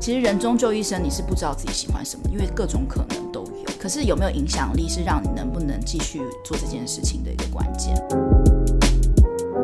[0.00, 3.64] 其实人终究一生，你是不知道自己喜欢什么，因为各种可能都有。
[3.78, 7.94] 可是有没有影响力，是让你能不能继续做这件事情的一个关键。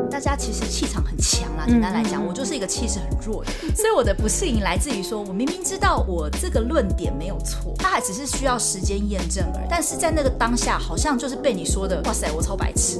[0.09, 9.67] 大家其实气场很强啦，简单来讲，我就是一个气势很弱的，所以我的不适应来自于说，我明明知道我这个论点没有错，它还只是需要时间验证而已。
[9.67, 12.99] 但是在那个当下，好像就是被你说的，哇塞，我超白痴。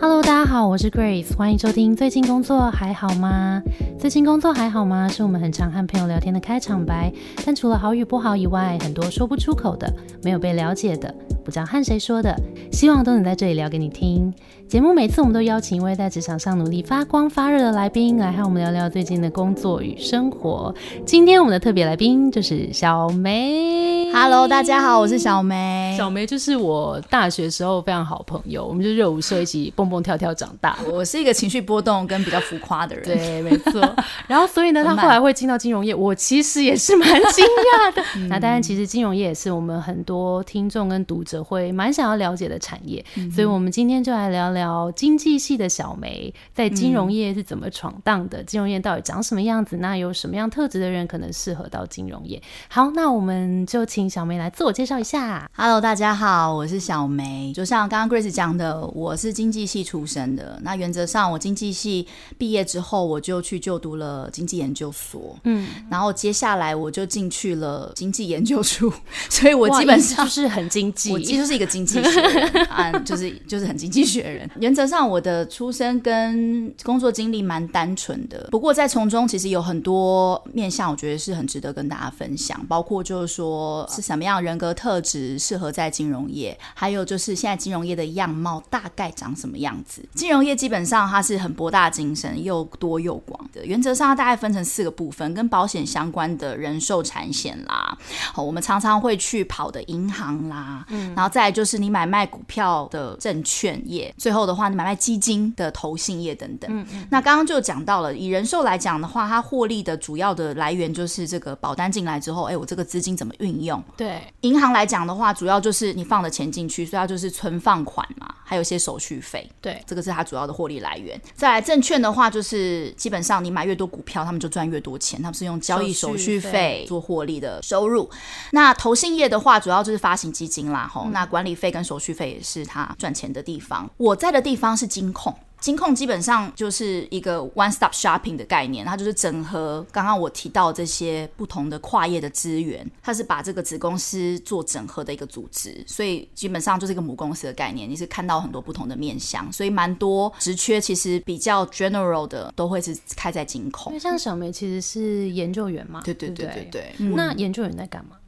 [0.00, 1.94] Hello，大家好，我是 Grace，欢迎收听。
[1.94, 3.62] 最近工作还好吗？
[4.04, 5.08] 最近工作还好吗？
[5.08, 7.10] 是我们很常和朋友聊天的开场白。
[7.42, 9.90] 但除了好与不好以外，很多说不出口的，
[10.22, 12.36] 没有被了解的，不知道和谁说的，
[12.70, 14.30] 希望都能在这里聊给你听。
[14.68, 20.74] 节目每次我们都邀请一位在职场上努力发光发热的来宾来和我们聊聊最近的工作与生活。
[21.06, 24.12] 今天我们的特别来宾就是小梅。
[24.12, 25.94] Hello，大家好，我是小梅。
[25.96, 30.78] 小梅就是我大学时候非常好朋友，我们就热舞社一起蹦蹦跳跳长大。
[30.92, 33.93] 我是一个情绪波动跟比较浮夸的人，对，没错。
[34.26, 38.02] 然后所以呢，他后来会进到金融业，我其实也是蛮惊讶的。
[38.28, 43.04] 那当然，其实金融业也是我们很多听众跟读者会蛮想要了解的产业。
[43.34, 49.76] 所以我们今天就来聊聊经济系的小梅在金融业是怎么闯荡的，金融业到底长什么样子？
[49.78, 52.40] 那有什么样特质的人可能适合到金融业？
[52.68, 55.48] 好，那我们就请小梅来自我介绍一下。
[55.56, 57.52] Hello，大家好，我是小梅。
[57.54, 60.58] 就像刚刚 Grace 讲的，我是经济系出身的。
[60.62, 62.06] 那原则上，我经济系
[62.38, 65.38] 毕业之后，我就去就读了经济研究所。
[65.44, 68.92] 嗯，然后接下来我就进去了经济研究处，
[69.28, 74.48] 所以我基本上就是很经济，我其实是一个经济学人 啊，就是就是很经济学人。
[74.60, 90.02] 原则上，我的出身跟工作经历蛮单纯的，不过在从中其实有很多面向，我觉得是很值得跟大家分享，包括就是说是什么样人格特质适合在金融业，还有就是现在金融业的样貌大概长什么样子。
[90.14, 93.63] 金融业基本上它是很博大精深，又多又广的。
[93.64, 97.96] 原则上它大概分成四个部分，跟保险相关的人寿产险啦，
[98.32, 106.70] 好，我们常常会去跑的银行啦，嗯，然后再就是你买卖股票的证券业，最后的话你买卖基金的投信业等等。
[106.72, 107.06] 嗯嗯。
[107.10, 113.82] 那刚刚就讲到了，以人寿来讲的话，它获利的主要的来源就是这个保单进来之后，哎，我这个资金怎么运用？
[113.96, 114.20] 对。
[114.40, 119.50] 银行来讲的话，主要就是你放的钱进去，所以它就是存放款嘛，还有一些手续费。
[119.60, 121.20] 对，这个是它主要的获利来源。
[121.34, 128.10] 再来证券的话，就是基本上你买越多股票，他们就赚越多钱，他们是用交易手续费做获利的收入。
[128.50, 133.88] 那投信业的话，主要就是发行基金啦，吼，那管理费跟手续费也是他赚钱的地方。
[133.96, 135.32] 我在的地方是金控。
[135.64, 147.88] 金控基本上就是一个 one stop shopping 的概念，它就是整合刚刚我提到这些不同的跨业的资源，它是把这个子公司做整合的一个组织，所以基本上就是一个母公司的概念。
[147.88, 153.90] 你是看到很多不同的面向，所以蛮多职缺其实比较 general 的都会是开在金控。
[153.90, 156.94] 因为像小梅其实是研究员嘛，对对对对对。
[156.98, 158.18] 那研究员在干嘛？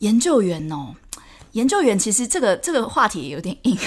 [0.00, 0.92] 研究员哦，
[1.52, 3.78] 研究员其实这个这个话题也有点硬。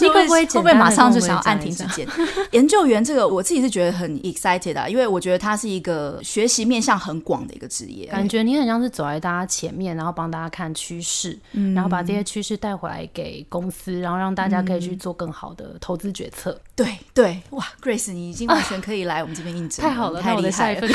[0.00, 2.06] 你会不会会不会马上就想要按停止键？
[2.52, 8.06] 研究员这个，我自己是觉得很 excited 啊，因为我觉得它是一个学习面向很广的一个职业。
[8.06, 11.38] 感觉你很像是走在大家前面，然后帮大家看趋势，
[11.74, 16.60] 然后把这些趋势带回来给公司，然后让大家可以去做更好的投资决策。
[16.74, 20.80] 对对，哇，Grace，你已经完全可以来我们这边应征，太好了，太厉害了。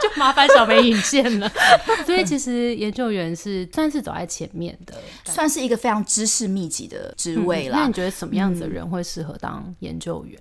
[0.02, 1.50] 就麻烦小梅引荐了，
[2.06, 4.94] 所以其实研究员是算是走在前面的，
[5.24, 7.78] 算是一个非常知识密集的职位啦。
[7.80, 10.40] 那你觉得什么样子的人会适合当研究员？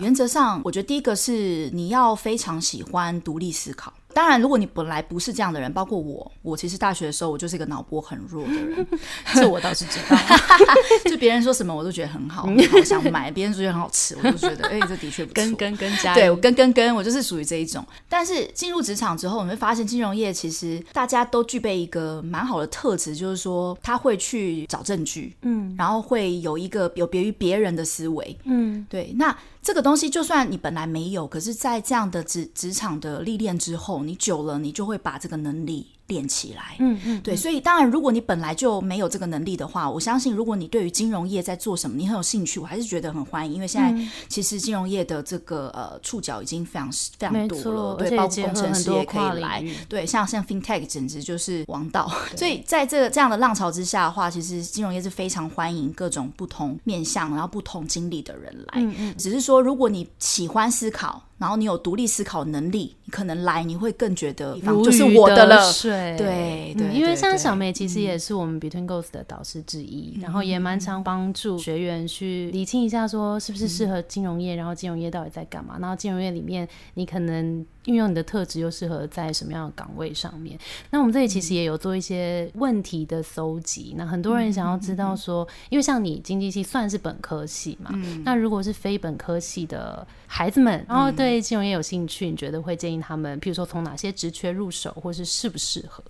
[0.00, 3.92] 原则上，我觉得第一个是你要非常喜欢独立思考。
[4.16, 8.86] 当然，如果你本来不是这样的人，包括我，我其实大学的时候我就是一个脑波很弱的人，
[9.34, 10.16] 这我倒是知道。
[11.04, 15.34] 就别人说什么我都觉得很好，好想买；别人说觉得很好吃，我就觉得哎，这的确不错。
[15.34, 17.86] 跟跟跟加对我跟跟跟，我就是属于这一种。
[18.08, 29.12] 但是进入职场之后，你会发现金融业其实大家都具备一个蛮好的特质，就是说他会去找证据，嗯，然后会有一个有别于别人的思维，嗯，对。
[29.18, 34.04] 那这个东西就算你本来没有，可是在这样的职职场的历练之后。
[34.04, 35.88] 你久了，你就会把这个能力。
[36.08, 52.10] 练起来，嗯嗯，对，所以当然，如果你本来就没有这个能力的话，我相信，如果你对于金融业在做什么，你很有兴趣，我还是觉得很欢迎，因为现在其实金融业的这个呃触角已经非常非常多了，对，包括工程师也可以来，对，像像 FinTech 简直就是王道。
[52.36, 58.80] 所以在这个这样的浪潮之下的话，其实金融业是非常欢迎各种不同面向，然后不同经历的人来。
[58.80, 65.70] 嗯嗯，只是说，如果你喜欢思考，然后你有独立思考能力，你可能来你会更觉得如就是我的了。
[65.70, 80.58] 水对对嗯因为像小梅其实也是我们 Between Goals 的导师之一，然后也蛮常帮助学员去理清一下，说是不是适合金融业，然后金融业到底在干嘛，然后金融业里面你可能运用你的特质又适合在什么样的岗位上面。
[80.90, 87.90] 那我们这里其实也有做一些问题的搜集，那很多人想要知道说，因为像你经济系算是本科系嘛，
[88.24, 96.02] 那如果是非本科系的孩子们，然后对金融业有兴趣，你觉得会建议他们，譬如说从哪些职缺入手，或是适不适合？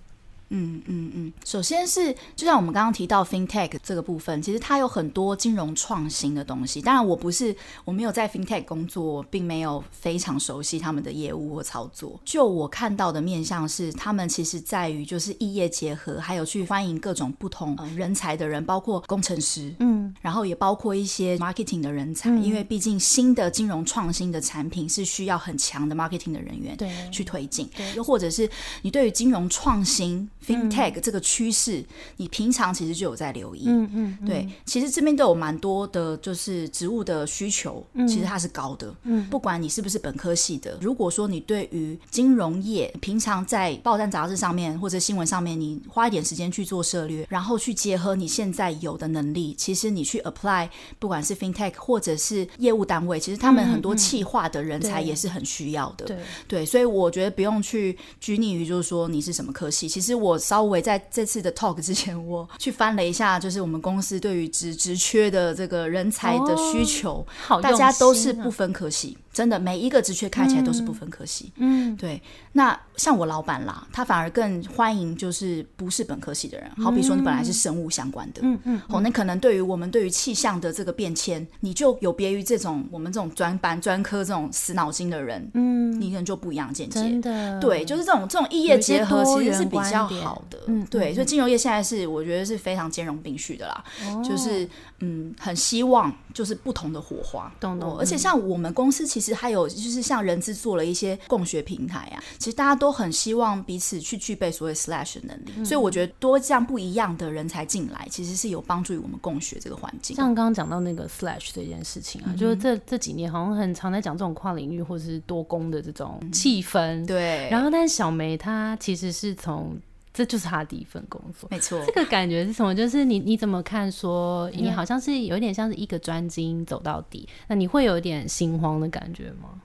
[0.49, 6.81] 嗯嗯嗯，首先是就像我们刚刚提到 fintech 这个部分，其实它有很多金融创新的东西。
[6.81, 7.55] 当然，我不是
[7.85, 12.19] 我没有在 fintech 工作，并没有非常熟悉他们的业务或操作。
[12.23, 22.43] 就我看到的面向是，他们其实在于就是异业结合，还有去欢迎各种不同、呃、人才的人，包括工程师，嗯，然后也包括一些 marketing 的人才，嗯。
[22.43, 26.89] 因为毕竟新的金融创新的产品是需要很强的 marketing 的人员对。
[27.11, 27.69] 去推进。
[27.75, 28.49] 对，又或者是
[28.81, 31.83] 你对于金融创新 fintech 这个趋势，
[32.17, 33.63] 你平常其实就有在留意。
[33.67, 38.93] 嗯嗯，对，其实这边都有蛮多的，就是职务的需求，其实它是高的。
[39.03, 50.69] 嗯不管你是不是本科系的，如果说你对于金融业平常在报站杂志上面或者新闻上面，你花一点时间去做涉略，然后去结合你现在有的能力，其实你去 apply，
[50.99, 56.05] 不管是 fintech 或者是业务单位，其实他们很多企划的人才也是很需要的。
[56.05, 56.17] 对，
[56.47, 59.87] 对，所以我觉得不用去拘泥于就是说你是什么科系。
[59.87, 71.51] 其实我稍微在这次的 talk 之前，我去翻了一下，就是我们公司对于职职缺的这个人才的需求，好大家都是不分科系，真的每一个职缺开起来都是不分科系。
[71.57, 72.19] 嗯对，
[72.53, 86.99] 那像我老板啦，他反而更欢迎就是不是本科系的人，好比说你本来是生物相关的，嗯嗯，哦，那可能对于我们对于气象的这个变迁，你就有别于这种我们这种专班专科这种死脑筋的人，嗯，你可能就不一样的见解。
[86.99, 87.59] 真的。
[87.59, 90.57] 对，就是这种这种异业结合，其实是比较好的。
[90.65, 91.13] 嗯对，嗯。
[91.13, 94.23] 所以金融业现在是我觉得是非常兼容并蓄的啦，哦。
[94.27, 94.67] 就是
[95.01, 97.53] 嗯，很希望就是不同的火花。
[97.59, 110.15] 懂懂哦而且像我们公司其实还有就是像人资做了一些共学平台啊，其实大家都很希望彼此去具备所谓 slash 的能力，嗯所以我觉得多这样不一样的人才进来，其实是有帮助于我们共学这个环境。
[110.15, 117.05] 像刚刚讲到那个 slash 这件事情啊，就是这这几年好像很常在讲这种跨领域或者是多工的这种气氛。
[117.05, 119.77] 对，然后，但是小梅她其实是从
[120.17, 121.47] 这就是他的第一份工作。
[121.51, 122.73] 没错这，个感觉是什么？
[122.73, 124.49] 就是你你怎么看说？
[124.49, 129.61] 你好像是有点像是一个专精走到底，那你会有点心慌的感觉吗？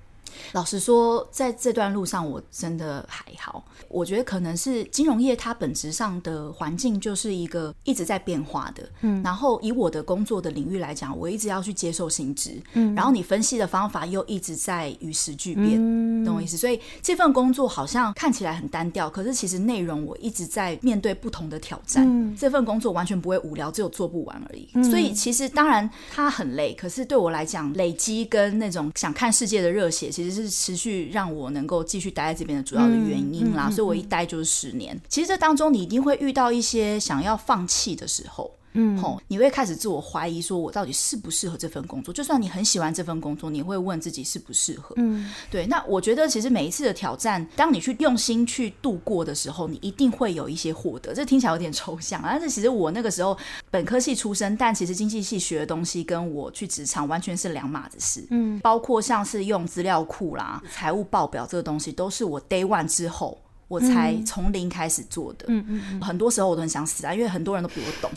[0.52, 3.64] 老实说，在这段路上，我真的还好。
[3.88, 8.88] 我觉得可能是金融业它本质上的环境就是一个一直在变化的。
[9.02, 12.60] 嗯，然后以我的工作的领域来讲，我一直要去接受新知。
[12.74, 16.56] 嗯，然后你分析的方法又一直在与时俱变，嗯懂我意思？
[16.56, 22.06] 所以这份工作好像看起来很单调，可是其实内容我一直在面对不同的挑战。
[22.06, 24.68] 嗯这份工作完全不会无聊，只有做不完而已。
[24.88, 33.70] 所以其实当然它很累，可是对我来讲，累积跟那种想看世界的热血，其实是持续让我能够继续待在这边的主要的原因啦。
[33.70, 35.00] 所以我一待就是十年。
[35.08, 38.50] 其实这当中你一定会遇到一些想要放弃的时候。
[38.74, 42.12] 嗯，吼，你会开始自我怀疑，说我到底适不适合这份工作？
[42.12, 44.94] 就算你很喜欢这份工作，你会问自己适不适合。
[44.96, 45.66] 嗯，对。
[45.66, 51.14] 那我觉得其实每一次的挑战，当你去用心去度过的时候，你一定会有一些获得。
[51.14, 53.36] 这听起来有点抽象，但是其实我那个时候
[53.70, 58.26] 本科系出身，但其实经济系学的东西跟我去职场完全是两码子事。
[58.30, 63.38] 嗯，包括像是用资料库啦、财务报表这个东西，都是我 day one 之后。
[63.68, 68.10] 我才从零开始做的，嗯嗯很多时候我都很想死啊，因为很多人都比我懂，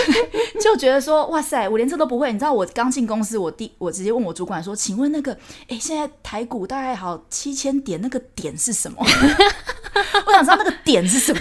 [0.60, 2.32] 就觉得说哇塞，我连这都不会。
[2.32, 5.32] 你知道我刚进公司，我第我直接问我主管说，请问那个，
[5.68, 8.98] 哎，现在台股大概好七千点，那个点是什么？
[10.26, 11.40] 我想知道那个点是什么，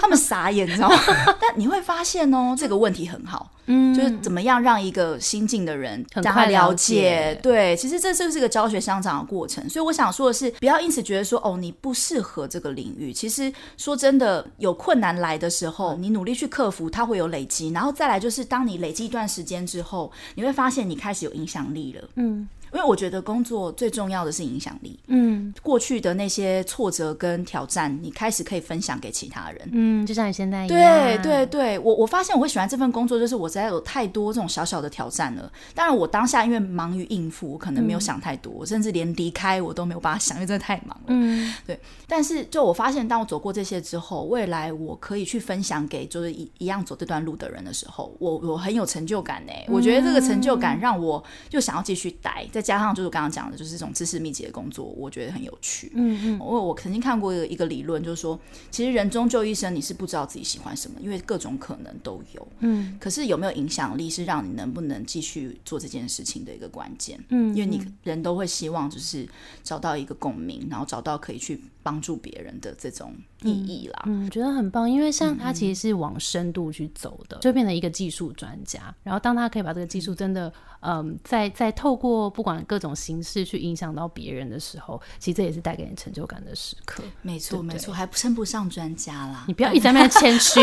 [0.00, 0.96] 他们傻眼，你知道吗？
[1.40, 7.38] 但你会发现哦，这个问题很好，嗯，就是怎么样让一个新进的人很快了解。
[7.42, 9.68] 对，其实这就是一个教学相长的过程。
[9.68, 13.12] 所以我想说的是，不要因此觉得说哦，你不适合这个领域。
[13.12, 17.70] 其实说真的，有困难来的时候，你努力去克服，它会有累积。
[17.70, 22.08] 然后再来就是，当你累积一段时间之后，你会发现你开始有影响力了。
[22.16, 24.98] 嗯因为我觉得工作最重要的是影响力。
[25.06, 29.68] 嗯过去的那些挫折跟挑战，你开始可以分享给其他人。
[29.72, 35.50] 嗯，就像你现在一样，对对对，我我发现我会喜欢这份工作，就是我实在有太多这种小小的挑战了。
[35.74, 41.04] 当然，我当下因为忙于应付，我可能没有想太多，甚至连离开我都没有办法想，因为真的太忙了。
[41.08, 49.52] 嗯对但是，就我发现，当我走过这些之后，未来我可以去分享给就是一一样走这段路的人的时候，我我很有成就感呢。
[49.68, 55.90] 我觉得这个成就感让我就想要继续待在再加上就是我刚刚讲的，就是这种知识密集的工作，我觉得很有趣。
[55.94, 58.38] 嗯嗯，因为我曾经看过一个一个理论，就是说，
[58.70, 62.48] 其实人终究一生，你是不知道自己喜欢什么，因为各种可能都有。
[62.58, 67.18] 嗯，可是有没有影响力，是让你能不能继续做这件事情的一个关键。
[67.30, 69.26] 嗯，因为你人都会希望就是
[69.62, 74.02] 找到一个共鸣，然后找到可以去帮助别人的这种意义啦。
[74.06, 78.94] 嗯，觉得很棒，因为像他其实是往深度去走的，就变成一个技术专家。
[79.02, 87.02] 然后当他可以把这个技术真的，嗯，在在透过不管各种形式去影响到别人的时候，其实这也是带给你成就感的时刻。
[87.22, 89.44] 没错，没错，还称不上专家啦。
[89.48, 90.60] 你不要一直在那边谦虚。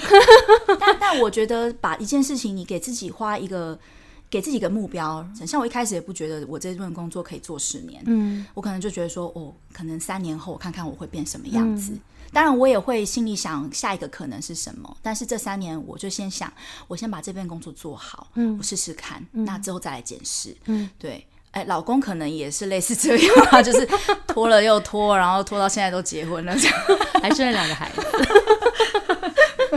[0.80, 3.78] 但但我觉得把一件事情，你给自己花一个。
[4.30, 11.92] 给自己一个目标，像我一开始也不觉得我这份工作可以做十年，嗯，我可能就觉得说，哦，可能三年后我看看我会变什么样子。
[12.32, 16.52] 当然，我也会心里想下一个可能是什么，但是这三年我就先想，
[16.86, 23.84] 我先把这份工作做好，嗯，我试试看，那之后再来检视，嗯，对，哎，老公可能也是类似这样啊， 就是
[24.28, 26.78] 拖了又拖，然后拖到现在都结婚了，这样
[27.20, 28.00] 还生了两个孩子。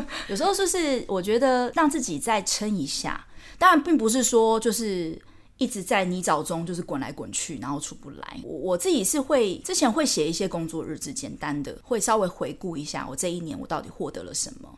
[0.29, 3.25] 有时候就是我觉得让自己再撑一下。
[3.57, 5.19] 当然，并不是说就是
[5.57, 8.39] 一直在泥沼中就是滚来滚去，然后出不来。
[8.43, 14.69] 我我自己是会之前会写一些工作日志，简单的会稍微回顾一下我这一年我到底获得了什么。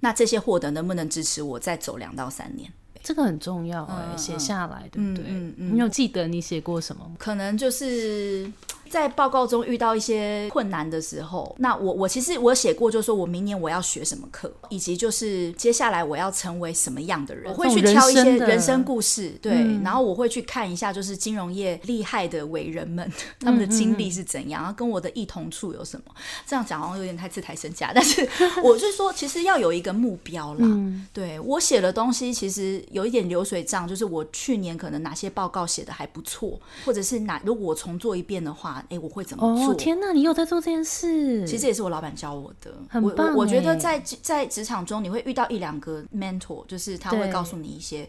[0.00, 2.70] 那这些获得能不能支持我再走两到三年？
[3.02, 5.24] 这个很重要哎，写下来对不对？
[5.28, 7.10] 嗯嗯，你有记得你写过什么？
[7.18, 8.50] 可能就是
[8.88, 23.10] 在报告中遇到一些困难的时候，那我我其实我写过，就是说我明年我要学什么课，以及就是接下来我要成为什么样的人，我会去挑一些人生故事，对，然后我会去看一下，就是金融业厉害的伟人们
[23.40, 26.14] 他们的经历是怎样，然后跟我的异同处有什么。
[26.46, 28.28] 这样讲好像有点太自抬身价，但是
[28.62, 30.68] 我是说，其实要有一个目标啦。
[31.12, 32.82] 对我写的东西，其实。
[32.90, 39.74] 有一点流水账，就是我去年可能哪些报告写的还不错，或者是哪如果我重做一遍的话，哎，我会怎么做？
[39.74, 41.46] 天哪，你有在做这件事？
[41.46, 43.34] 其实也是我老板教我的，很棒。
[43.34, 48.08] 我觉得在在职场中，你会遇到一两个 mentor，就是他会告诉你一些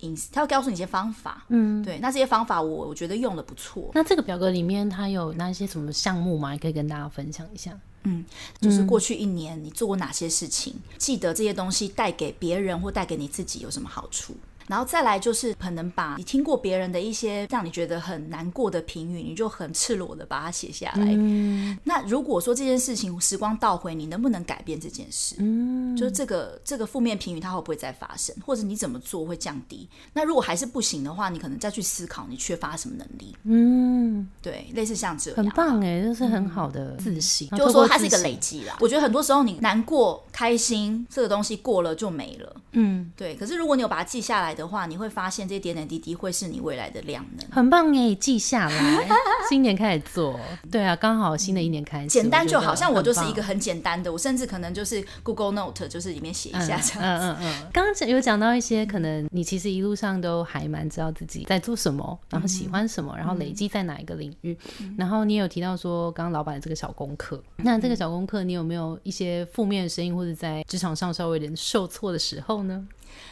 [0.00, 1.44] 隐私，他会告诉你一些方法。
[1.48, 1.98] 嗯，对。
[1.98, 3.90] 那这些方法我我觉得用的不错。
[3.94, 6.56] 那这个表格里面它有那些什么项目吗？
[6.56, 7.78] 可以跟大家分享一下。
[8.04, 8.24] 嗯，
[8.60, 10.74] 就是过去一年你做过哪些事情？
[10.96, 14.34] 记得这些东西带给别人或带给你自己有什么好处？
[14.68, 21.06] 然后再来就是可能把你听过别人的一些让你觉得很难过的评语，你就很赤裸的把它写下来。
[21.16, 25.36] 嗯那如果说这件事情时光倒回，你能不能改变这件事？
[25.38, 29.88] 嗯，就是这个这个负面评语它会不会再发生，或者你怎么做会降低？
[30.12, 33.36] 那如果还是不行的话，你可能再去思考你缺乏什么能力。
[33.44, 38.76] 嗯，对，类似像这样，很棒哎，这是很好的自信，就是说它是一个累积啦。
[38.80, 42.56] 我觉得很多时候你难过、开心这个东西过了就没了。
[42.72, 43.36] 嗯，对。
[43.36, 44.55] 可是如果你有把它记下来。
[44.56, 48.14] 的话，你会发现这些点点滴滴会是你未来的量能，很棒哎！
[48.14, 49.08] 记下来，
[49.48, 56.98] 新年开始做，对啊，刚好新的一年开始，简单就好像我就是一个很简单的，我甚至可能就是 Google Note，就是里面写一下这样子。
[56.98, 57.66] 嗯嗯嗯。
[57.72, 64.56] 刚刚有讲到一些，可能你其实一路上都还蛮知道自己在做什么，然后喜欢什么，然后累积在哪一个领域。
[64.96, 72.86] 然后你有提到说，刚刚老板的这个小功课，那这个小功课，你有没有一些负面的声音，或者在职场上稍微有点受挫的时候呢？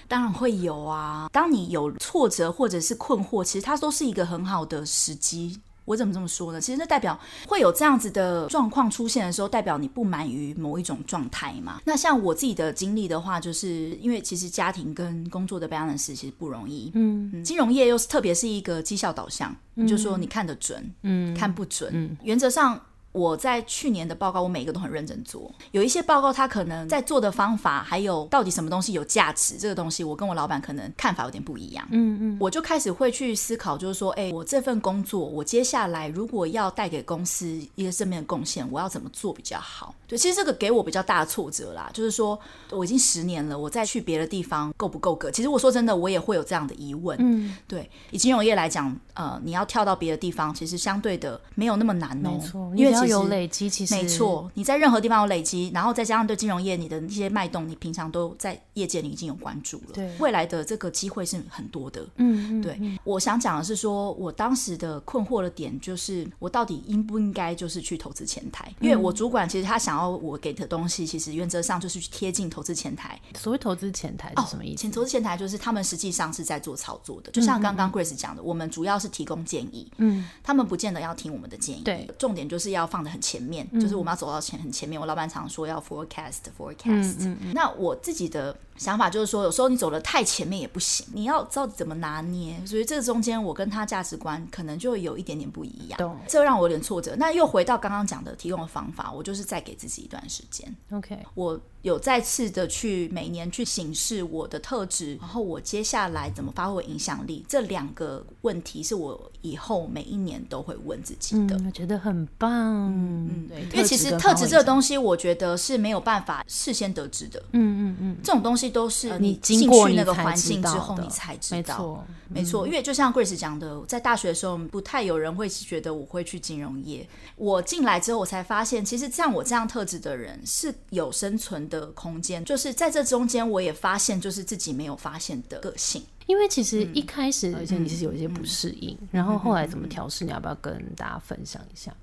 [0.09, 1.29] 当然会有啊！
[1.33, 5.61] 当你有挫折或者是困惑，其实它都是一个很好的时机。
[5.87, 6.59] 我怎么这么说呢？
[6.59, 11.83] 其实那代表会有这样子的状况出现的时候，代表你不满于某一种状态嘛。
[11.85, 16.91] 那像我自己的经历的话，就是因为其实家庭跟工作的 balance 其实不容易。
[16.95, 19.55] 嗯，金融业又是特别是一个绩效导向，
[19.87, 22.81] 就说你看得准，嗯，看不准，嗯，原则上。
[23.15, 25.49] 我在去年的报告，我每一个都很认真做。
[25.71, 31.87] 有一些报告，他可能在做的方法，还有到底什么东西有价值，这个东西我跟我老板可能看法有点不一样。
[31.93, 39.95] 嗯嗯，我就开始会去思考，就是说，哎，我这份工作，我接下来如果要带给公司一个正面的贡献，我要怎么做比较好？
[40.09, 42.37] 对，其实这个给我比较大的挫折啦，就是说
[42.71, 45.31] 我已经十年了，我再去别的地方够不够格？
[45.31, 47.17] 其实我说真的，我也会有这样的疑问。
[47.21, 52.31] 嗯，对，以金融业来讲，呃，你要跳到别的地方，其实相对的没有那么难哦。
[52.33, 53.04] 没错，因为。
[53.09, 54.51] 有累积，其实没错。
[54.55, 59.93] 你在任何地方有累积，然后再加上对金融业你的一些脉动，你平常都在业界你已经有关注了。
[59.93, 62.03] 对，未来的这个机会是很多的。
[62.17, 62.81] 嗯嗯，对。
[63.05, 68.73] 我想讲的是说，我当时的困惑的点就是，我到底应不应该就是去投资前台？
[68.81, 73.21] 因为我主管其实他想要我给的东西，其实原则上就是去贴近投资前台。
[73.37, 74.83] 所谓投资前台是什么意思？
[74.83, 79.91] 前投资前台就是他们实际上是在做操作的，就像刚刚 Grace 讲的，我们主要是提供建议。
[79.99, 81.83] 嗯，他们不见得要听我们的建议。
[81.83, 82.85] 对，重点就是要。
[82.95, 85.01] 放的很前面，就是我们要走到前很前面。
[85.01, 87.37] 我老板常说要 forecast forecast。
[87.53, 92.61] 那我自己的想法就是说，有时候你走的太前面也不行，你要知道怎么拿捏。
[92.67, 97.15] 所以这个中间，我跟他价值观可能就有一点点不一样，懂这让我有点挫折。
[97.17, 111.57] 那又回到刚刚讲的提供的方法，我就是再给自己一段时间，OK，我有再次的去每年去审视我的特质，然后我接下来怎么发挥影响力，这两个问题是我以后每一年都会问自己的。
[111.57, 112.51] 嗯，我觉得很棒。
[112.93, 117.39] 嗯，对，因为其实特质这个，东西，我觉得是没有办法事先得知的。
[117.53, 121.59] 嗯嗯嗯，这种东西都是呃你你进去那个环境之后，你才知道。
[121.59, 127.07] 没错，没错，因为就像 Grace 讲的，在大学的时候，不太有人会觉得我会去金融业。
[127.37, 132.45] 我进来之后，我才发现，其实像我这样特质的人是有生存的空间。
[132.45, 136.03] 就是在这中间，我也发现，就是自己没有发现的个性。
[136.27, 141.95] 因为其实一嗯开始，而且你是有一些不适应，然后后来怎么调试，你要不要跟大家分享一下？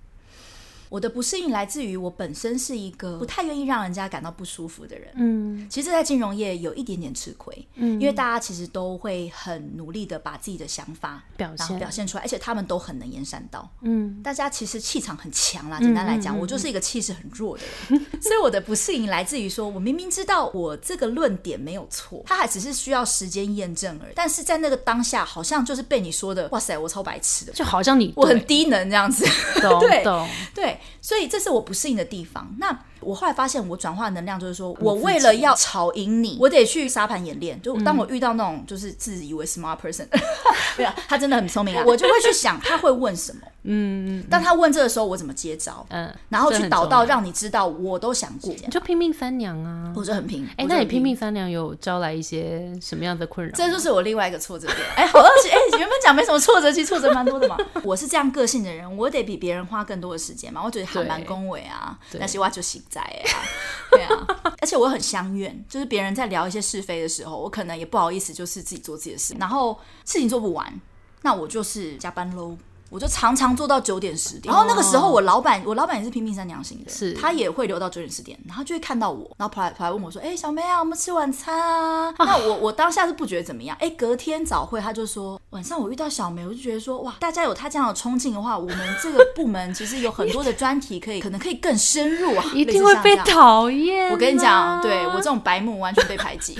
[0.91, 5.07] 我的不适应来自于我本身是一个不太愿意让人家感到不舒服的人。
[5.15, 5.65] 嗯。
[5.69, 11.79] 其实，在金融业有一点点吃亏，嗯，因为大家其实都会很努力的把自己的想法表现。
[11.79, 13.69] 表现出来，而且他们都很能言善道。
[13.83, 14.21] 嗯。
[14.21, 29.25] 大家其实气场很强啦，简单来讲，嗯嗯我就是一个气势很弱的人， 所以我的不适应来自于说，我明明知道我这个论点没有错，它还只是需要时间验证而已，但是在那个当下，好像就是被你说的，哇塞，我超白痴的，就好像你我很低能这样子，
[29.61, 29.79] 懂。
[29.79, 32.55] 对懂，对，所以这是我不适应的地方。
[32.59, 37.61] 那我后来发现，我转化能量就是说，我为了要吵赢你，我得去沙盘演练。
[37.61, 40.07] 就当我遇到那种就是自以为 smart person，
[40.77, 43.41] 对啊，他真的很聪明啊， 我就会去想他会问什么。
[43.63, 45.85] 嗯当他问这个时候，我怎么接招？
[45.89, 48.51] 嗯，然后去导到让你知道，我都想过。
[48.51, 49.93] 你就拼命三娘啊。
[49.95, 50.47] 我就很拼。
[50.57, 53.53] 哎，那你拼命三娘有招来一些什么样的困扰？
[53.55, 54.79] 这就是我另外一个挫折点。
[54.97, 55.51] 哎，好恶心！
[55.51, 57.55] 哎，原本讲没什么挫折，其实挫折蛮多的嘛。
[57.83, 60.59] 我是这样个性的人，我得比别人花更多的时间嘛。
[60.63, 63.41] 我觉得还蛮恭维啊，但是我就实在啊，
[63.91, 64.27] 对啊。
[64.61, 70.79] 而且我很相怨，就是别人在聊一些是非的时候，我可能也不好意思，就是自己做自己的事，然后事情做不完，
[71.23, 72.55] 那我就是加班喽。
[72.91, 94.11] 我就常常做到九点十点，然后那个时候我老板，我老板也是拼命三娘型的，是他也会留到九点十点，然后就会看到我，然后跑来跑来问我说：“哎、小梅啊，我们吃晚餐啊？”那我我当下是不觉得怎么样，哎、隔天早会他就说晚上我遇到小梅，我就觉得说哇，大家有他这样的冲劲的话，我们这个部门其实有很多的 专题可以，可能可以更深入啊，一定会被讨厌啊。
[94.11, 96.59] 我跟你讲，对我这种白目完全被排挤，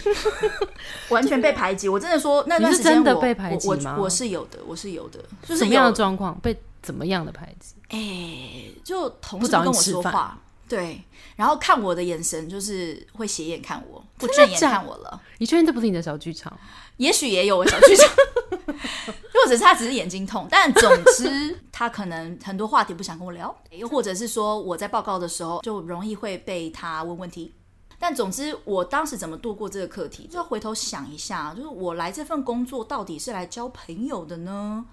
[1.09, 1.89] 完全被排挤。
[1.89, 6.20] 我真的说那段时间真的我被排挤吗我是有的，我是有的，就是什么样的有状况？
[6.41, 7.75] 被怎么样的排挤？
[7.89, 11.01] 哎、就同事跟我说话，对，
[11.35, 15.21] 然后看我的眼神就是会斜眼看我，不正眼看我了。
[15.37, 16.57] 你确定这不是你的小剧场？
[16.97, 18.07] 也许也有我小剧场，
[18.67, 27.53] 或者是他只是眼睛痛，但总之他可能很多话题不想跟我聊，又或者是说我在报告的时候就容易会被他问问题。
[28.01, 34.83] 但总之，我当时怎么度过这个课题，就回头想一下，就是我来这份工作到底是来交朋友的呢，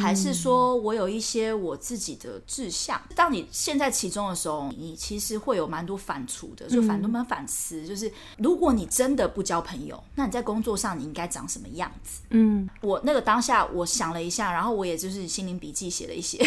[0.00, 2.98] 还是说我有一些我自己的志向？
[3.14, 12.22] 当你陷在其中的时候，你其实会有蛮多反刍的，就反多蛮反思，就是如果你真的不交朋友，那你在工作上你应该长什么样子？
[12.30, 16.38] 嗯，我那个当下，我想了一下，然后我也就是心灵笔记写了一些，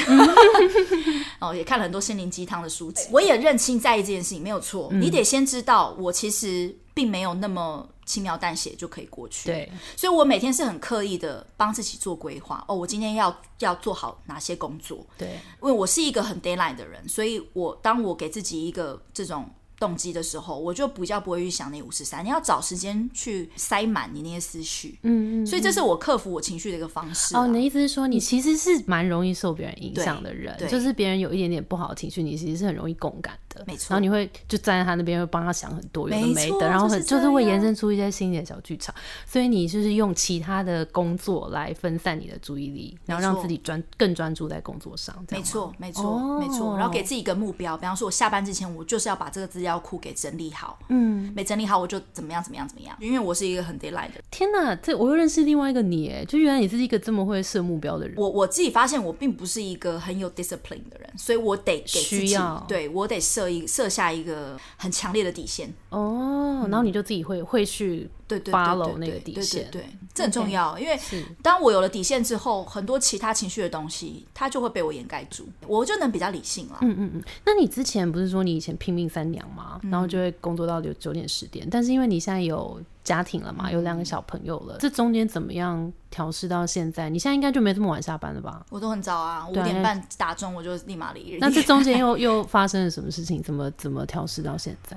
[1.40, 3.08] 哦，也看了很多心灵鸡汤的书籍。
[3.12, 12.64] 我也认清在意这件事情没有错，你得先知道我其实并没有那么轻描淡写就可以过去。，对，所以我每天是很刻意的帮自己做规划。
[12.68, 15.06] 哦，我今天要要做好哪些工作？
[15.18, 25.00] 对，因为我是一个很 d a y l i g h t 的人，所以我当我给自己一个这种动机的时候，我就比较不会去想那五十三，你要找时间去塞满你那些思绪。
[25.04, 25.48] 嗯嗯。
[25.48, 27.44] 所以这是我克服我情绪的一个方式啊。
[27.44, 38.94] 哦，你的意思是说，你其实是蛮容易受别人影响的人，对就是别人有一点点不好的情绪，你其实是很容易共感的，没错然后你会就站在他那边，会帮他想很多有的没的，然后很就是会延伸出一些心理的小剧场，
[39.26, 46.78] 所以你就是用其他的工作来分散你的注意力，然后让自己专更专注在工作上，没错，没错，哦没错。
[46.78, 50.80] 然后给自己一个目标，比方说，我下班之前，我就是要把这个资料库给整理好。
[50.90, 52.96] 嗯，没整理好，我就怎么样怎么样怎么样。
[53.00, 65.74] 因为我是一个很 d a y l i g h t 的，天哪，这我又认识另外一个你，哎，就原来你是一个这么会设目标的人，我我自己发现我并不是一个很有 discipline 的人，所以我得给自己需要，对我得设一设下一个很强烈的底线。
[65.90, 71.00] 哦，然后你就自己会会去对对 follow 那个底线对对，这很重要，因为
[71.42, 76.78] 当我有了底线之后，很多其他情绪的东西，它就会被我掩盖住，我就能比较理性了。
[76.82, 79.80] 嗯嗯嗯，那你之前不是说你以前拼命三娘吗？
[79.84, 87.10] 然后就会工作到九九点十点，但是因为你现在有家庭了嘛，有两个小朋友了，这中间怎么样调试到现在？
[87.10, 88.64] 你现在应该就没这么晚下班了吧？
[88.70, 91.40] 我都很早啊，五点半打钟我就立马离。
[91.42, 93.42] 那 这中间又又发生了什么事情？
[93.42, 94.96] 怎么怎么调试到现在？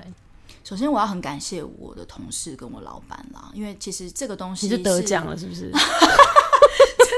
[0.63, 5.73] 首先我要很感谢我的同事跟我老板啦，因为其实这个东西你是得奖了是不是？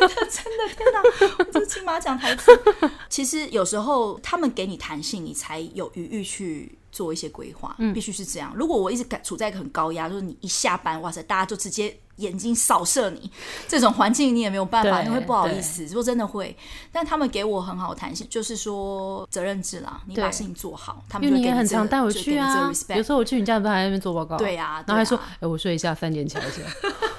[0.09, 1.37] 真 的真的，天哪！
[1.39, 2.51] 我这金马奖台词。
[3.09, 8.53] 其实有时候他们给你弹性，你才有余裕去做一些规划，必须是这样。
[8.55, 13.31] 如果我一直感处在一个很高压，就是你一下班，哇塞，大家就直接眼睛扫射你，
[13.67, 16.57] 这种环境你也没有办法，你会不好意思，说真的会。
[16.93, 24.37] 但他们给我很好的弹性，就是说责任制啦，你把事情做好，他们就会给这个也很常带我就给你这去啊有时候我去你家，不还在那边做报告？
[24.37, 26.63] 对啊然后还说哎，我睡一下，三点起来一下。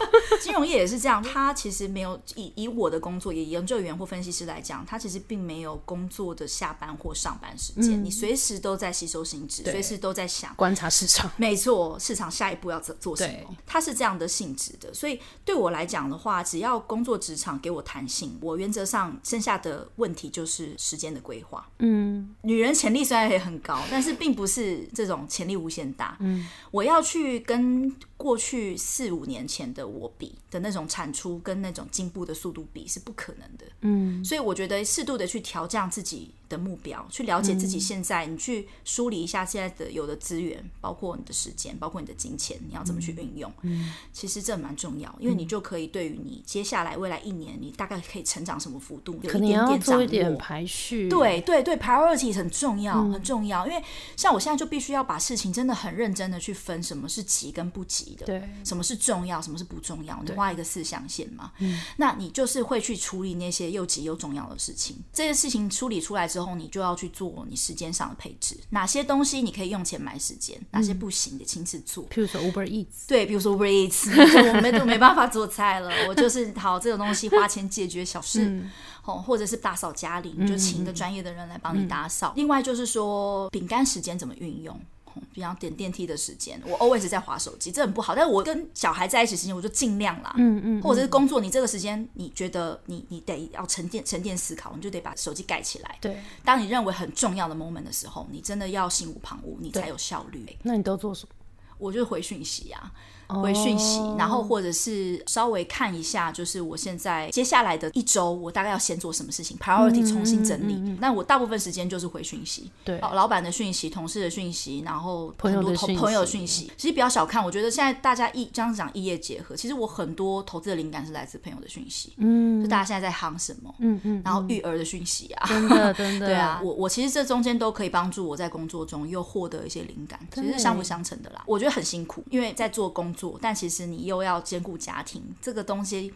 [0.45, 10.53] 金融业也是这样，他其实没有以以我的工作，以研究员或分析师来讲，他其实并没有工作的下班或上班时间，你随时都在吸收新知，随时都在想。
[10.55, 13.57] 观察市场，没错，市场下一步要做做什对么？
[13.65, 21.67] 它是这样的性质的，所以对我来讲的话，只要工作职场给我弹性，我原则上剩下的问题就是时间的规划。
[21.79, 26.15] 嗯，女人潜力虽然也很高，但是并不是这种潜力无限大。
[26.19, 33.65] 嗯，我要去跟过去四五年前的我比的那种产出跟那种进步的速度比是不可能的。
[33.81, 43.51] 嗯，所以我觉得适度的去调降自己的目标，去了解自己现在，你去梳理一下现在的有的资源，包括你的时间，包括你的金钱，你要怎么去运用。
[43.61, 50.37] 嗯，其实这蛮重要，因为你就可以对于你接下来未来一年，你大概可以成长什么幅度，有可能要一点点掌做一点握。
[50.37, 51.09] 排序。
[51.09, 53.65] 对对对，priority 很重要，嗯很重要。
[53.67, 53.83] 因为
[54.15, 61.51] 像我现在就必须要把事情真的很认真的去分，什么是急跟不急的，对什么是重要，什么是不重要，你画一个四象限嘛。
[61.97, 64.97] 那你就是会去处理那些又急又重要的事情。
[65.13, 72.03] 这些事情处理出来之后，你就要去做你时间上的配置，哪些东西你可以用钱买时间，哪些不行的亲自做。
[72.09, 78.63] 譬如说 Uber Eats，对，比如说 Uber Eats，就我们都没办法做菜了， 我就是好这种东西花钱解决小事，
[79.03, 82.33] 哦，或者是打扫家里，你就请一个专业的人来帮你打扫。
[82.35, 84.79] 另外就是说饼干时间怎么运用。
[85.15, 88.15] 哦比方点电梯的时间，我 always 在划手机，这很不好。
[88.15, 95.97] 但是我跟小孩在一起时间，我就尽量啦，嗯嗯，或者是工作，你这个时间你觉得你你得要沉淀沉淀思考，你就得把手机盖起来。
[95.99, 100.45] 对，当你认为很重要的 moment 的时候，你真的要心无旁骛，你才有效率。
[100.63, 101.35] 那你都做什么？
[101.77, 102.91] 我就回讯息啊，
[103.27, 104.15] 回讯息，哦。
[104.17, 110.75] 然后或者是稍微看一下，就是我现在接下来的一周，我大概要先做什么事情，priority 重新整理。
[110.99, 112.99] 那我大部分时间就是回讯息，嗯对。
[112.99, 116.71] 老老板的讯息、同事的讯息，然后很多投朋友的讯息。
[116.77, 122.61] 其实不要小看，我觉得现在大家一这样讲异业结合，其实我很多投资的灵感是来自朋友的讯息，嗯。
[122.61, 131.43] 就大家现在在夯什么，嗯嗯，然后育儿的讯息啊，真的真的， 对啊，我我其实这中间都可以帮助我在工作中又获得一些灵感，其实是相辅相成的啦。
[131.45, 136.13] 我觉得很辛苦，因为在做工作，但其实你又要兼顾家庭，这个东西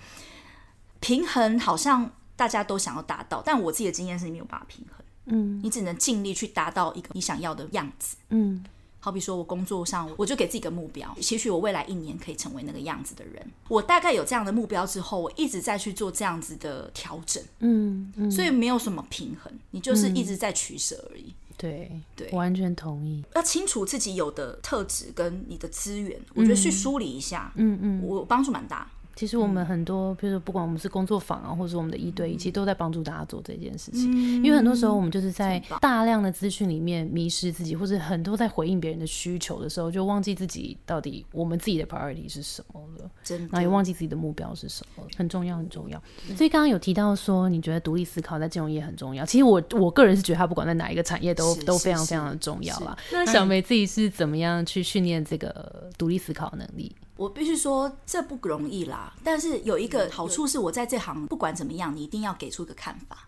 [0.99, 8.17] 平衡好像大家都想要达到，但我自己的经验是你没有办法平衡，嗯你只能尽力去达到一个你想要的样子。
[8.29, 8.63] 嗯
[9.01, 13.49] 好比说，我工作上，我就给自己个目标，也许我未来一年可以成为那个样子的人。
[13.69, 21.33] 我大概有这样的目标之后，我一直在去做这样子的调整，嗯嗯，所以没有什么平衡，你就是一直在取舍而已。
[21.59, 23.23] 对对完全同意。
[23.35, 28.89] 要清楚自己有的特质跟你的资源，我觉得去梳理一下，嗯嗯，我帮助蛮大。
[29.19, 34.09] 其实我们很多，比如说不管我们是工作坊啊，或者是我们的一对一，其实都在帮助大家做这件事情。
[34.41, 43.11] 因为很多时候我们就是在大量的资讯里面迷失自己，或者很多在回应别人的需求的时候，就忘记自己到底我们自己的 priority 是什么了。
[43.21, 46.01] 真然后也，忘记自己的目标是什么了，很重要，很重要。
[46.37, 49.25] 所以刚刚有提到说，你觉得独立思考在金融业很重要。
[49.25, 52.97] 其实我我个人是觉得，它不管在哪一个产业都都非常非常的重要是啦。
[53.11, 56.95] 那小梅自己是怎么样去训练这个独立思考能力？
[57.19, 59.13] 我必须说这不容易啦。
[59.25, 63.27] 但是有一个好处是，我在这行不管怎么样，你一定要给出一个看法。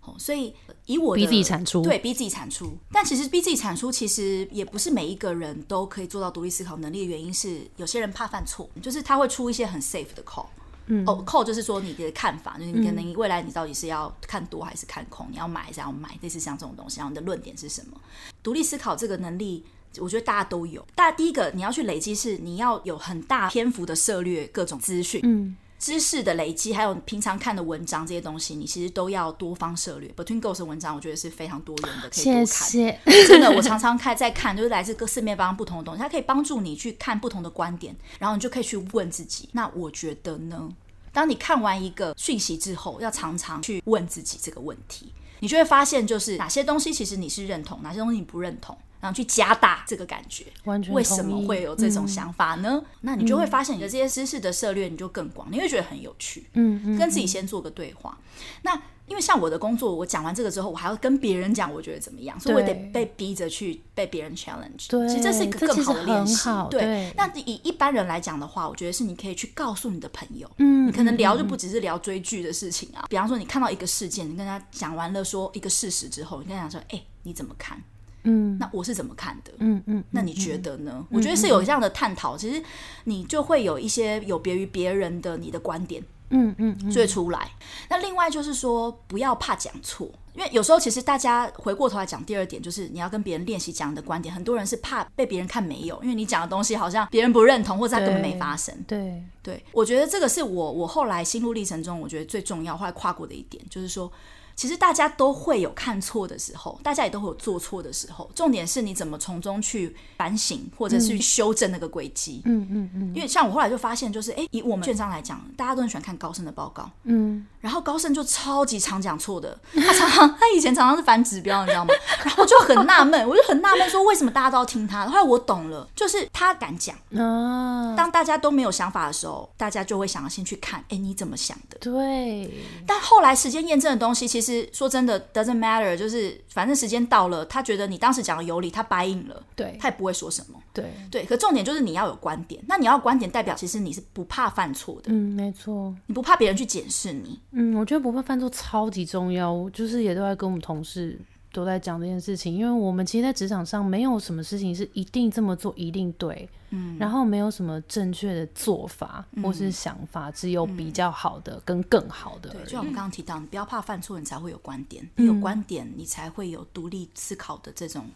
[0.00, 0.54] 哦，所以
[0.86, 2.78] 以我的逼自己产出对，逼自己产出。
[2.90, 10.46] 但其实逼自己产出，其实也不是每一个人都可以做到独立思考能力的原因是，有些人怕犯错，就是他会出一些很 safe 的 call。
[10.86, 18.00] 嗯，哦，call 就是说你的看法，就是你可能未来你到底是要看多还是看空，你要买还是要买，类似像这种东西，然后你的论点是什么？
[18.42, 19.62] 独立思考这个能力。
[19.98, 20.86] 我觉得大家都有。
[20.94, 30.08] 大家第一个你要去累积，是你要有很大篇幅的涉略各种资讯，嗯，知识的累积，还有平常看的文章这些东西，你其实都要多方涉略。
[30.16, 32.46] Between Goals 的文章，我觉得是非常多元的，可以多谢看。
[32.46, 33.00] 谢。
[33.26, 40.68] 真的，我常常看在看，就是来自各四面八方不同的东西，它可以帮助你去看不同的观点，然后你就可以去问自己，那我觉得呢？
[41.12, 48.78] 当你看完一个讯息之后，要常常去问自己这个问题，你就会发现，就是哪些东西其实你是认同，哪些东西你不认同。
[49.00, 50.44] 然后去加大这个感觉。
[50.64, 52.82] 完全为什么会有这种想法呢？
[53.00, 56.46] 那你就会发现你的这些知识的涉猎你就更广，你会觉得很有趣。
[56.54, 58.18] 嗯嗯，跟自己先做个对话。
[58.62, 64.88] 那因为像我的工作，我讲完这个之后，我还要跟别人讲，我觉得怎么样，所以我得被逼着去被别人 challenge。
[64.88, 66.48] 对其实这是一个更好的练习。
[66.70, 73.06] 对那以一般人来讲的话，我觉得是你可以去告诉你的朋友，嗯你可能聊就不只是聊追剧的事情啊。
[73.08, 77.82] 比方说，你看到一个事件，你跟他讲完了说一个事实之后，你跟他讲说，哎、你怎么看？
[78.24, 79.52] 嗯那我是怎么看的？
[79.58, 81.06] 嗯嗯，那你觉得呢？
[81.10, 82.62] 我觉得是有这样的探讨，其实
[83.04, 86.02] 你就会有一些有别于别人的你的观点。
[86.32, 87.50] 嗯嗯嗯，就会出来。
[87.88, 94.32] 那另外就是说，不要怕讲错，因为有时候其实大家回过头来讲，第二点就是你要跟别人练习讲你的观点。
[94.32, 98.72] 很多人是怕被别人看没有，因为你讲的东西好像别人不认同，或者他根本没发生。
[98.86, 104.12] 对，对，我觉得这个是我我后来心路历程中，我觉得最重要，后来跨过的一点，就是说。
[104.60, 108.30] 其实大家都会有看错的时候，大家也都会有做错的时候。
[108.34, 112.42] 重点是你怎么从中去反省，或者是修正那个轨迹。
[112.44, 121.94] 嗯嗯嗯因为像我后来就发现，就是哎，以我们券商来讲，大家都很喜欢看高盛的报告，嗯，然后高盛就超级常讲错的，他常常他以前常常是反指标，你知道吗？
[122.22, 125.08] 然后我就很纳闷，我就很纳闷说为什么大家都要听他？
[125.08, 131.78] 后来我懂了，就是他敢讲，啊，当大家都没有想法的时候，大家就会想要先去看，哎，你怎么想的？
[131.78, 132.52] 对，
[132.86, 140.58] 但后来时间验证的东西，其实说真的 doesn't matter，就是反正时间到了，他觉得你当时讲的有理，他答应了，对他也不会说什么。
[140.72, 147.38] 对，对，可重点就是你要有观点，那你要观点代表其实你是不怕犯错的，嗯，没错，你不怕别人去检视你。
[147.52, 151.18] 嗯，我觉得不怕犯错超级重要，我就是也都在跟我们同事
[151.52, 168.06] 都在讲这件事情，因为我们其实，在职场上没有什么事情是一定这么做一定对，嗯，然后没有什么正确的做法或是想法，只有比较好的跟更好的对，就像我们刚刚提到，你不要怕犯错，你才会有观点，你有观点，你才会有独立思考的这种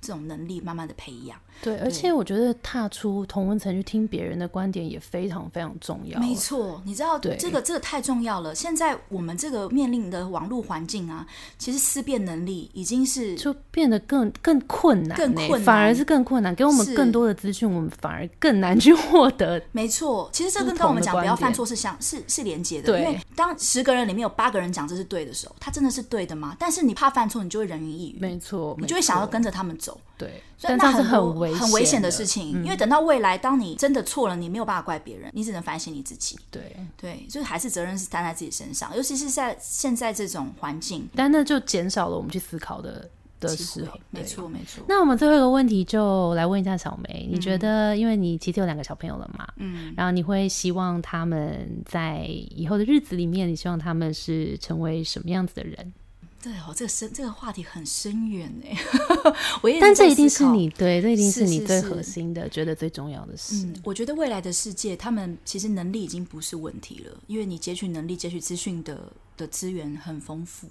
[0.00, 1.38] 这种能力，慢慢的培养。
[1.60, 6.20] 对，而且我觉得踏出同温层去听别人的观点也非常非常重要。
[6.20, 7.36] 没错，你知道对。
[7.36, 8.54] 这个这个太重要了。
[8.54, 11.26] 现在我们这个面临的网络环境啊，
[11.58, 15.62] 其实思辨能力已经是就变得更更困难、欸，更困难。
[15.62, 19.60] 反而是更困难，给我们更多的资讯，我们反而更难去获得。
[19.72, 26.56] 没错，其实这跟不刚刚我们讲不要犯错是相是是连接的，对因为当十个人里面有八个人讲这是对的时候，他真的是对的吗？
[26.58, 30.00] 但是你怕犯错，你就会人云亦云，没错，你就会想要跟着他们走。
[30.16, 36.36] 对，所以但这样是那很多危很危险的的事情，嗯因为等到未来，当你真的错了，你没有办法怪别人，你只能反省你自己。
[36.50, 43.08] 对，对，就是还是责任是担在自己身上，尤其是在现在这种环境但那就减少了我们去思考的
[43.40, 43.98] 的时候。
[44.10, 44.24] 没。
[44.24, 44.84] 错没错。
[44.88, 55.92] 那我们最后一个问题就来问一下小梅，你觉嗯得，因为你其实有两个小朋友了嘛，嗯，然后你会希望他们在以后的日子里面，你希望他们是成为什么样子的人？
[56.40, 58.76] 对哦，这个深这个话题很深远哎，
[59.60, 63.66] 我也但这一定是你对，这一定是你最核心的，觉得最重要的事。
[63.66, 70.68] 嗯，我觉得未来的世界，他们其实能力已经不是问题了，因为你截取能力、截取资讯的的资源很丰富，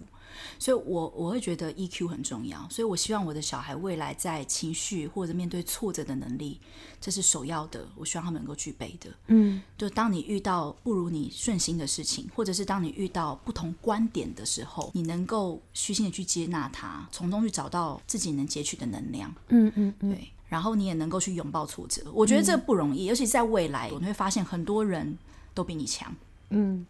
[0.60, 2.68] 所以我我会觉得 EQ 很重要。
[2.70, 6.60] 所以我希望我的小孩未来在情绪或者面对挫折的能力，
[7.00, 9.10] 这是首要的，我希望他们能够具备的。
[9.28, 19.34] 嗯，就当你遇到不如你顺心的事情，或者是当你遇到不同观点的时候，你能够虚心的去接纳它，从中去找到自己能截取的能量。
[19.50, 25.18] 嗯嗯嗯，对，然后你也能够去拥抱挫折，我觉得这不容易，尤其是在未来，你会发现很多人
[25.54, 26.14] 都比你强。
[26.50, 26.86] 嗯，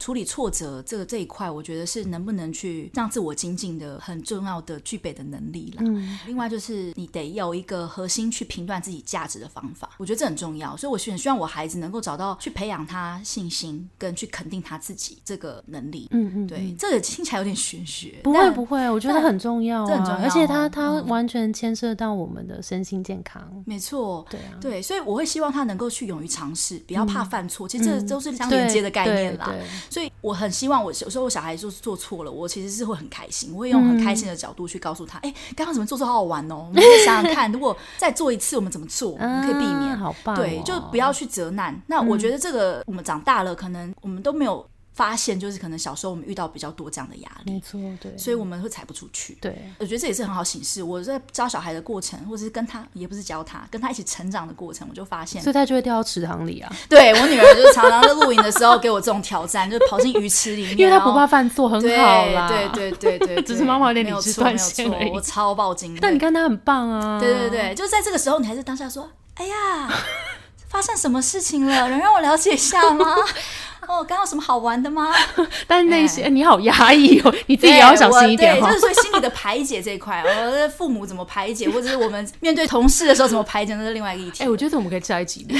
[0.00, 5.82] 处理挫折这个这一块，我觉得是能不能去让自我精进的很重要的具备的能力啦。
[5.86, 10.76] 嗯另外就是你得有一个核心去评断自己价值的方法，我觉得这很重要。
[10.76, 16.08] 所以我很希望我孩子能够找到去培养他信心跟去肯定他自己这个能力。
[16.10, 23.62] 嗯嗯，对，这个听起来有点玄学，不会不会，我觉得很重要啊，这很重要而且他他完全牵涉到我们的身心健康。
[23.66, 27.68] 没错，对啊，对，所以我会希望他能够去勇于尝试，不要怕犯错。
[27.68, 29.52] 其实这嗯都是相连接的概念啦。
[29.90, 36.64] 所以我很希望我有时候我小孩就是做错了，我其实是会很开心，我会用很开心的角度去告诉他，哎、刚刚怎么做错好好玩哦。
[36.70, 39.90] 我们可以想想看，如果再做一次，我们怎么做，我们可以避免。
[39.90, 41.78] 啊好棒哦、对，就不要去责难。
[41.88, 44.64] 那我觉得这个我们长大了，可能我们都没有
[45.00, 49.38] 发现，就是可能小时候我们遇到比较多这样的压力，没错，对，所以我们会踩不出去。
[49.40, 50.82] 对，我觉得这也是很好显示。
[50.82, 62.46] 我在教小孩的过程，或者是跟他也不是教他，跟他一起成长的过程，我就发现所，以他就会掉到池塘里啊， 对我女儿就是常常在露营的时候给我这种挑战，就是跑进鱼池里面， 因为她不怕犯错，很好啦。
[62.46, 66.00] 对对对对对，只是妈妈有点没有理智断错没有错线而已我超爆惊的。
[66.02, 67.18] 但你看他很棒啊。
[67.18, 69.90] 对对对，就是在这个时候，你还是当下说：“哎呀，
[70.68, 71.88] 发生什么事情了？
[71.88, 73.16] 能让我了解一下吗？”
[73.90, 75.12] 哦，刚刚有什么好玩的吗？
[75.66, 78.74] 但是内心你好压抑哦， 你自己也要小心一点对，哦 就。
[78.74, 84.44] 是所以心理的排解这一块，我的父母怎么排解，或者是我们面对同事的时候怎么排解，那是另外一个议题。
[84.44, 85.58] 哎，我觉得我们可以下一集聊。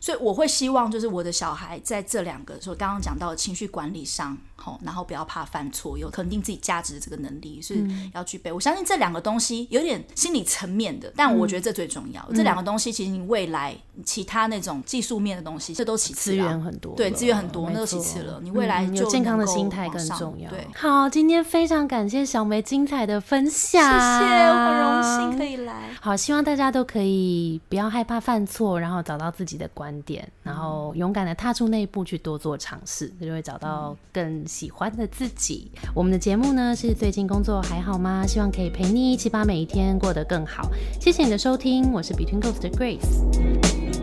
[0.00, 8.50] 所以我会希望，就是我的小孩在这两个，说刚刚讲到的情绪管理上，好，然后不要怕犯错，有肯定自己价值的这个能力是要具备。
[8.50, 12.26] 我相信这两个东西有点心理层面的，但我觉得这最重要。
[12.34, 18.40] 这两个东西其实你未来其他那种技术面的东西，这都其次源很多，对资源很多，那都其次了。
[18.42, 20.50] 你未来嗯就有健康的心态更重要。
[20.50, 25.90] 对，好，今天非常感谢小梅精彩的分享，谢谢，我很荣幸可以来。
[26.00, 35.68] 好，希望大家都可以不要害怕犯错，然后找到自己的观点，然后勇敢的踏出那一步去多做尝试，就会找到更喜欢的自己。
[35.92, 38.24] 我们的节目呢是最近工作还好吗？
[38.24, 40.70] 希望可以陪你一起把每一天过得更好。
[41.00, 43.99] 谢谢你的收听，我是 Between Ghosts 的 Grace。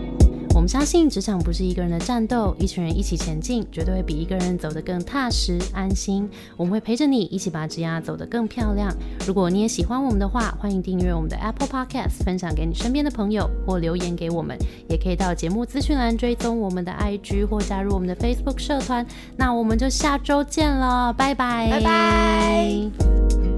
[0.57, 6.27] 我们相信职场不是一个人的战斗，一群人一起前进，绝对会比一个人走得更踏实安心。
[6.57, 8.91] 我们会陪着你一起把职涯走得更漂亮。
[9.27, 14.57] 如果你也喜欢我们的话，欢迎订阅我们的 Apple Podcast，分享给你身边的朋友，或留言给我们。
[14.89, 19.05] 也可以到节目资讯栏追踪我们的 IG 或加入我们的 Facebook 社团。
[19.35, 23.56] 那我们就下周见了，拜拜，拜拜。